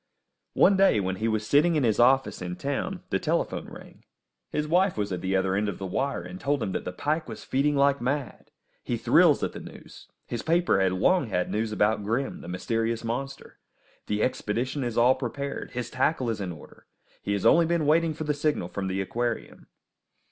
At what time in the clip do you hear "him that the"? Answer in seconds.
6.63-6.91